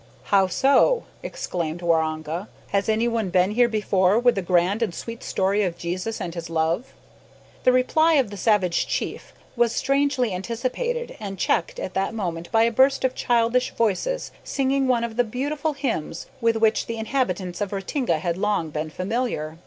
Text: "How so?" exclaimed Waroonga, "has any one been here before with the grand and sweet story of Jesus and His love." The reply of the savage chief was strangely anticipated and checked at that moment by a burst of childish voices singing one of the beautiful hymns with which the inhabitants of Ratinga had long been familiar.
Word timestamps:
"How 0.33 0.47
so?" 0.47 1.03
exclaimed 1.21 1.81
Waroonga, 1.83 2.47
"has 2.69 2.89
any 2.89 3.07
one 3.07 3.29
been 3.29 3.51
here 3.51 3.67
before 3.69 4.17
with 4.17 4.33
the 4.33 4.41
grand 4.41 4.81
and 4.81 4.95
sweet 4.95 5.21
story 5.21 5.61
of 5.61 5.77
Jesus 5.77 6.19
and 6.19 6.33
His 6.33 6.49
love." 6.49 6.93
The 7.65 7.71
reply 7.71 8.13
of 8.13 8.31
the 8.31 8.35
savage 8.35 8.87
chief 8.87 9.31
was 9.55 9.73
strangely 9.75 10.33
anticipated 10.33 11.15
and 11.19 11.37
checked 11.37 11.79
at 11.79 11.93
that 11.93 12.15
moment 12.15 12.51
by 12.51 12.63
a 12.63 12.71
burst 12.71 13.03
of 13.03 13.13
childish 13.13 13.75
voices 13.75 14.31
singing 14.43 14.87
one 14.87 15.03
of 15.03 15.17
the 15.17 15.23
beautiful 15.23 15.73
hymns 15.73 16.25
with 16.41 16.55
which 16.55 16.87
the 16.87 16.97
inhabitants 16.97 17.61
of 17.61 17.71
Ratinga 17.71 18.17
had 18.17 18.37
long 18.39 18.71
been 18.71 18.89
familiar. 18.89 19.59